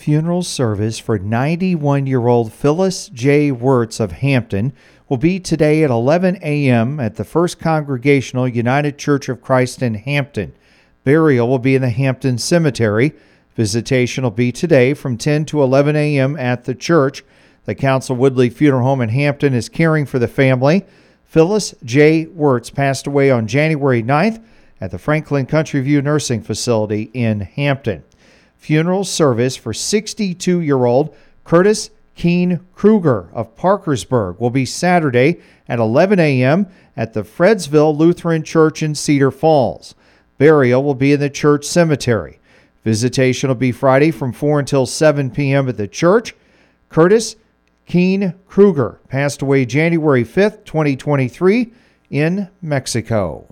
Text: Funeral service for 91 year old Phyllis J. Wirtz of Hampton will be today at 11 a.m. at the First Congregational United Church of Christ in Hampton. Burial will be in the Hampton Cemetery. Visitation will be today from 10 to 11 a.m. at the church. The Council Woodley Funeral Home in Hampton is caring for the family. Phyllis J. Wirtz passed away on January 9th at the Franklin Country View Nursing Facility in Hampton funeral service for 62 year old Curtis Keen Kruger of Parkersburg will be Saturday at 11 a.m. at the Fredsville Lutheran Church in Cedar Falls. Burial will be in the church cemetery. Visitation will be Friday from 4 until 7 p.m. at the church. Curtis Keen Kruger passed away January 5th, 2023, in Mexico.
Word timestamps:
Funeral 0.00 0.42
service 0.42 0.98
for 0.98 1.18
91 1.18 2.06
year 2.06 2.26
old 2.26 2.54
Phyllis 2.54 3.10
J. 3.10 3.52
Wirtz 3.52 4.00
of 4.00 4.12
Hampton 4.12 4.72
will 5.10 5.18
be 5.18 5.38
today 5.38 5.84
at 5.84 5.90
11 5.90 6.38
a.m. 6.42 6.98
at 6.98 7.16
the 7.16 7.24
First 7.24 7.58
Congregational 7.58 8.48
United 8.48 8.96
Church 8.96 9.28
of 9.28 9.42
Christ 9.42 9.82
in 9.82 9.92
Hampton. 9.92 10.54
Burial 11.04 11.46
will 11.46 11.58
be 11.58 11.74
in 11.74 11.82
the 11.82 11.90
Hampton 11.90 12.38
Cemetery. 12.38 13.12
Visitation 13.56 14.24
will 14.24 14.30
be 14.30 14.50
today 14.50 14.94
from 14.94 15.18
10 15.18 15.44
to 15.44 15.62
11 15.62 15.94
a.m. 15.94 16.34
at 16.38 16.64
the 16.64 16.74
church. 16.74 17.22
The 17.66 17.74
Council 17.74 18.16
Woodley 18.16 18.48
Funeral 18.48 18.84
Home 18.84 19.02
in 19.02 19.10
Hampton 19.10 19.52
is 19.52 19.68
caring 19.68 20.06
for 20.06 20.18
the 20.18 20.26
family. 20.26 20.86
Phyllis 21.26 21.74
J. 21.84 22.24
Wirtz 22.24 22.70
passed 22.70 23.06
away 23.06 23.30
on 23.30 23.46
January 23.46 24.02
9th 24.02 24.42
at 24.80 24.92
the 24.92 24.98
Franklin 24.98 25.44
Country 25.44 25.82
View 25.82 26.00
Nursing 26.00 26.40
Facility 26.40 27.10
in 27.12 27.40
Hampton 27.40 28.02
funeral 28.60 29.04
service 29.04 29.56
for 29.56 29.72
62 29.72 30.60
year 30.60 30.84
old 30.84 31.16
Curtis 31.44 31.90
Keen 32.14 32.60
Kruger 32.74 33.28
of 33.32 33.56
Parkersburg 33.56 34.38
will 34.38 34.50
be 34.50 34.66
Saturday 34.66 35.40
at 35.66 35.78
11 35.78 36.20
a.m. 36.20 36.66
at 36.96 37.14
the 37.14 37.22
Fredsville 37.22 37.96
Lutheran 37.96 38.42
Church 38.42 38.82
in 38.82 38.94
Cedar 38.94 39.30
Falls. 39.30 39.94
Burial 40.36 40.84
will 40.84 40.94
be 40.94 41.12
in 41.12 41.20
the 41.20 41.30
church 41.30 41.64
cemetery. 41.64 42.38
Visitation 42.84 43.48
will 43.48 43.54
be 43.54 43.72
Friday 43.72 44.10
from 44.10 44.32
4 44.32 44.60
until 44.60 44.84
7 44.84 45.30
p.m. 45.30 45.68
at 45.68 45.78
the 45.78 45.88
church. 45.88 46.34
Curtis 46.90 47.36
Keen 47.86 48.34
Kruger 48.46 49.00
passed 49.08 49.40
away 49.40 49.64
January 49.64 50.24
5th, 50.24 50.64
2023, 50.64 51.72
in 52.10 52.48
Mexico. 52.60 53.46